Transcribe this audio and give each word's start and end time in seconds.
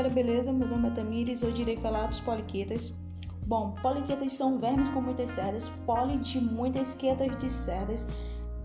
galera, 0.00 0.14
beleza? 0.14 0.50
Meu 0.50 0.66
nome 0.66 0.88
é 0.88 0.90
Tamires, 0.92 1.42
hoje 1.42 1.60
irei 1.60 1.76
falar 1.76 2.06
dos 2.06 2.20
poliquetas. 2.20 2.94
Bom, 3.46 3.74
poliquetas 3.82 4.32
são 4.32 4.58
vermes 4.58 4.88
com 4.88 5.02
muitas 5.02 5.28
cerdas, 5.28 5.68
poli 5.84 6.16
de 6.18 6.40
muitas 6.40 6.94
quetas 6.94 7.36
de 7.38 7.50
cerdas, 7.50 8.06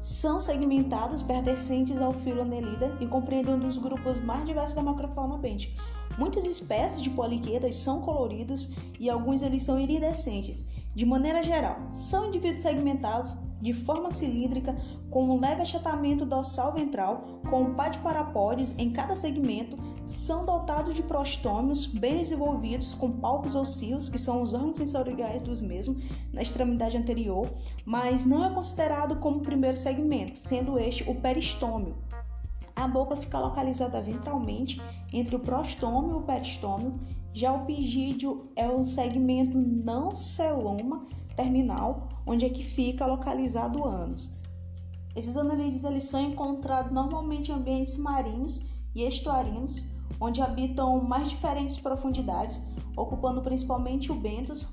são 0.02 0.40
segmentados 0.40 1.22
pertencentes 1.22 2.00
ao 2.00 2.14
filo 2.14 2.44
Annelida 2.44 2.96
e 3.02 3.08
compreendem 3.08 3.56
um 3.56 3.60
dos 3.60 3.78
grupos 3.78 4.24
mais 4.24 4.46
diversos 4.46 4.76
da 4.76 4.84
macrofauna 4.84 5.38
bente. 5.38 5.76
Muitas 6.18 6.46
espécies 6.46 7.02
de 7.02 7.10
poliquetas 7.10 7.76
são 7.76 8.02
coloridos 8.02 8.72
e 8.98 9.10
alguns 9.10 9.42
eles 9.42 9.64
são 9.64 9.78
iridescentes. 9.78 10.70
De 10.94 11.06
maneira 11.06 11.44
geral, 11.44 11.78
são 11.92 12.28
indivíduos 12.28 12.62
segmentados 12.62 13.36
de 13.66 13.74
forma 13.74 14.12
cilíndrica, 14.12 14.76
com 15.10 15.24
um 15.24 15.40
leve 15.40 15.64
achatamento 15.64 16.24
dorsal 16.24 16.72
ventral, 16.74 17.42
com 17.50 17.64
um 17.64 17.74
par 17.74 17.90
de 17.90 17.98
parapódios 17.98 18.78
em 18.78 18.92
cada 18.92 19.16
segmento, 19.16 19.76
são 20.06 20.46
dotados 20.46 20.94
de 20.94 21.02
prostômios 21.02 21.88
bem 21.88 22.20
desenvolvidos, 22.20 22.94
com 22.94 23.10
palpos 23.12 23.56
osseus, 23.56 24.08
que 24.08 24.20
são 24.20 24.44
os 24.44 24.54
órgãos 24.54 24.78
sensoriais 24.78 25.42
dos 25.42 25.62
mesmos, 25.62 25.98
na 26.32 26.44
extremidade 26.44 26.96
anterior, 26.96 27.50
mas 27.84 28.24
não 28.24 28.46
é 28.46 28.54
considerado 28.54 29.16
como 29.16 29.40
primeiro 29.40 29.76
segmento, 29.76 30.38
sendo 30.38 30.78
este 30.78 31.10
o 31.10 31.16
peristômio. 31.16 31.96
A 32.76 32.88
boca 32.88 33.16
fica 33.16 33.40
localizada 33.40 34.00
ventralmente 34.00 34.80
entre 35.12 35.38
o 35.38 35.40
prostômio 35.40 36.12
e 36.12 36.16
o 36.18 36.22
peristômio. 36.22 36.94
Já 37.34 37.52
o 37.52 37.66
pigídeo 37.66 38.48
é 38.56 38.70
o 38.70 38.84
segmento 38.84 39.58
não 39.58 40.14
celoma 40.14 41.08
terminal, 41.36 42.08
onde 42.26 42.46
é 42.46 42.50
que 42.50 42.64
fica 42.64 43.06
localizado 43.06 43.82
o 43.82 43.86
ânus. 43.86 44.32
Esses 45.16 45.38
anelídeos 45.38 45.84
eles 45.84 46.04
são 46.04 46.22
encontrados 46.22 46.92
normalmente 46.92 47.52
em 47.52 47.56
ambientes 47.56 47.98
marinhos 47.98 48.66
e 48.94 49.04
estuarinos, 49.04 49.86
onde 50.20 50.42
habitam 50.42 51.02
mais 51.02 51.30
diferentes 51.30 51.78
profundidades, 51.78 52.62
ocupando 52.98 53.42
principalmente 53.42 54.12
o 54.12 54.16
bentos, 54.16 54.68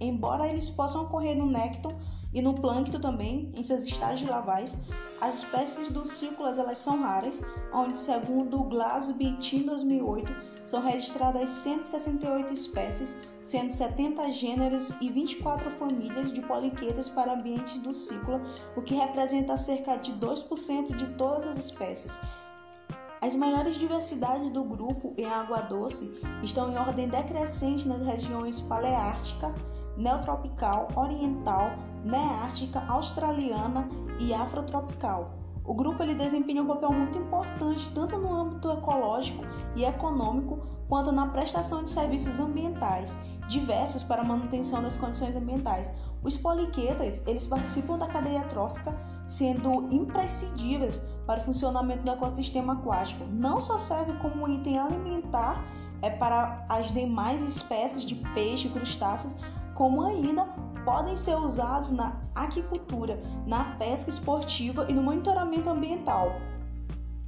embora 0.00 0.48
eles 0.48 0.70
possam 0.70 1.04
ocorrer 1.04 1.36
no 1.36 1.46
nécton 1.46 1.92
e 2.32 2.42
no 2.42 2.54
plâncton 2.54 2.98
também, 2.98 3.52
em 3.54 3.62
seus 3.62 3.82
estágios 3.82 4.28
lavais. 4.28 4.76
As 5.20 5.38
espécies 5.38 5.90
dulcícolas 5.90 6.58
elas 6.58 6.78
são 6.78 7.00
raras, 7.00 7.42
onde 7.72 7.98
segundo 7.98 8.60
o 8.60 8.64
Glasby 8.64 9.36
Team 9.36 9.66
2008 9.66 10.32
são 10.66 10.82
registradas 10.82 11.48
168 11.50 12.52
espécies, 12.52 13.16
sendo 13.44 13.70
70 13.70 14.32
gêneros 14.32 14.98
e 15.02 15.10
24 15.10 15.70
famílias 15.70 16.32
de 16.32 16.40
poliquetas 16.40 17.10
para 17.10 17.34
ambientes 17.34 17.78
dulcícola, 17.78 18.40
o 18.74 18.80
que 18.80 18.94
representa 18.94 19.54
cerca 19.58 19.96
de 19.96 20.14
2% 20.14 20.96
de 20.96 21.06
todas 21.08 21.48
as 21.48 21.58
espécies. 21.58 22.18
As 23.20 23.34
maiores 23.36 23.76
diversidades 23.76 24.50
do 24.50 24.64
grupo 24.64 25.12
em 25.18 25.26
água 25.26 25.60
doce 25.60 26.18
estão 26.42 26.72
em 26.72 26.76
ordem 26.78 27.06
decrescente 27.06 27.86
nas 27.86 28.00
regiões 28.00 28.62
paleártica, 28.62 29.54
neotropical, 29.96 30.88
oriental, 30.96 31.70
neártica, 32.02 32.82
australiana 32.88 33.86
e 34.20 34.32
afrotropical. 34.32 35.34
O 35.66 35.74
grupo 35.74 36.02
ele 36.02 36.14
desempenha 36.14 36.62
um 36.62 36.66
papel 36.66 36.92
muito 36.92 37.18
importante 37.18 37.90
tanto 37.94 38.16
no 38.16 38.34
âmbito 38.34 38.70
ecológico 38.70 39.44
e 39.76 39.84
econômico 39.84 40.58
quanto 40.88 41.10
na 41.10 41.26
prestação 41.26 41.82
de 41.82 41.90
serviços 41.90 42.38
ambientais 42.38 43.33
diversos 43.48 44.02
para 44.02 44.22
a 44.22 44.24
manutenção 44.24 44.82
das 44.82 44.96
condições 44.96 45.36
ambientais. 45.36 45.90
Os 46.22 46.36
poliquetas 46.36 47.26
eles 47.26 47.46
participam 47.46 47.98
da 47.98 48.06
cadeia 48.06 48.42
trófica, 48.44 48.94
sendo 49.26 49.92
imprescindíveis 49.92 51.02
para 51.26 51.40
o 51.40 51.44
funcionamento 51.44 52.02
do 52.02 52.10
ecossistema 52.10 52.74
aquático. 52.74 53.24
Não 53.30 53.60
só 53.60 53.78
serve 53.78 54.12
como 54.14 54.48
item 54.48 54.78
alimentar 54.78 55.62
é 56.02 56.10
para 56.10 56.64
as 56.68 56.92
demais 56.92 57.42
espécies 57.42 58.04
de 58.04 58.14
peixe 58.34 58.68
e 58.68 58.70
crustáceos, 58.70 59.36
como 59.74 60.02
ainda 60.02 60.44
podem 60.84 61.16
ser 61.16 61.34
usados 61.36 61.90
na 61.90 62.12
aquicultura, 62.34 63.18
na 63.46 63.64
pesca 63.76 64.10
esportiva 64.10 64.86
e 64.88 64.92
no 64.92 65.02
monitoramento 65.02 65.70
ambiental. 65.70 66.32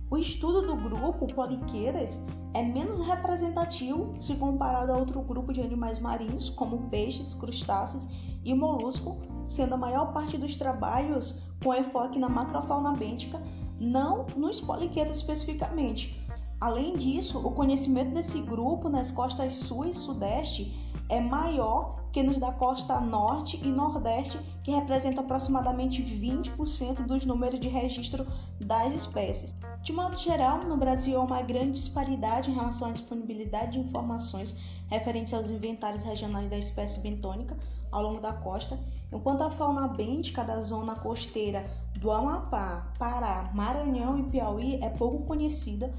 O 0.09 0.17
estudo 0.17 0.63
do 0.63 0.77
grupo 0.77 1.27
Poliqueiras 1.35 2.25
é 2.55 2.63
menos 2.63 3.01
representativo 3.01 4.15
se 4.17 4.37
comparado 4.37 4.93
a 4.93 4.97
outro 4.97 5.21
grupo 5.21 5.53
de 5.53 5.61
animais 5.61 5.99
marinhos, 5.99 6.49
como 6.49 6.89
peixes, 6.89 7.35
crustáceos 7.35 8.09
e 8.45 8.55
molusco, 8.55 9.19
sendo 9.49 9.75
a 9.75 9.77
maior 9.77 10.13
parte 10.13 10.39
dos 10.39 10.55
trabalhos 10.55 11.43
com 11.61 11.75
enfoque 11.75 12.21
na 12.21 12.29
macrofauna 12.29 12.93
bêntica, 12.93 13.43
não 13.81 14.27
nos 14.37 14.61
poliquetas 14.61 15.17
especificamente. 15.17 16.25
Além 16.61 16.97
disso, 16.97 17.45
o 17.45 17.51
conhecimento 17.51 18.15
desse 18.15 18.41
grupo 18.43 18.89
nas 18.89 19.11
costas 19.11 19.55
sul 19.55 19.87
e 19.87 19.93
sudeste 19.93 20.73
é 21.09 21.21
maior 21.21 21.97
que 22.13 22.23
nos 22.23 22.39
da 22.39 22.53
costa 22.53 22.99
norte 23.01 23.61
e 23.63 23.69
nordeste, 23.69 24.39
que 24.63 24.71
representa 24.71 25.21
aproximadamente 25.21 26.03
20% 26.03 27.05
dos 27.05 27.27
números 27.27 27.61
de 27.61 27.69
registro 27.69 28.27
das 28.59 28.95
espécies. 28.95 29.55
De 29.87 29.93
modo 29.93 30.19
geral, 30.19 30.65
no 30.65 30.77
Brasil 30.77 31.17
há 31.17 31.23
uma 31.23 31.43
grande 31.43 31.75
disparidade 31.75 32.51
em 32.51 32.55
relação 32.55 32.89
à 32.89 32.93
disponibilidade 32.93 33.75
de 33.75 33.79
informações 33.79 34.57
referentes 34.91 35.33
aos 35.33 35.49
inventários 35.49 36.03
regionais 36.03 36.51
da 36.51 36.59
espécie 36.59 36.99
bentônica 36.99 37.57
ao 37.93 38.03
longo 38.03 38.21
da 38.21 38.33
costa, 38.33 38.77
enquanto 39.13 39.43
a 39.43 39.51
fauna 39.51 39.87
bêntica 39.87 40.43
da 40.43 40.61
zona 40.61 40.97
costeira 40.97 41.65
do 42.01 42.11
Amapá, 42.11 42.93
Pará, 42.99 43.49
Maranhão 43.55 44.19
e 44.19 44.25
Piauí 44.25 44.83
é 44.83 44.91
pouco 44.91 45.25
conhecida. 45.25 45.95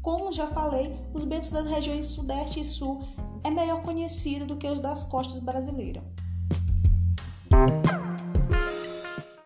Como 0.00 0.30
já 0.30 0.46
falei, 0.46 0.96
os 1.12 1.24
bentos 1.24 1.50
das 1.50 1.66
regiões 1.66 2.06
Sudeste 2.06 2.60
e 2.60 2.64
Sul 2.64 3.04
é 3.42 3.50
melhor 3.50 3.82
conhecido 3.82 4.46
do 4.46 4.54
que 4.54 4.68
os 4.68 4.80
das 4.80 5.02
costas 5.02 5.40
brasileiras. 5.40 6.04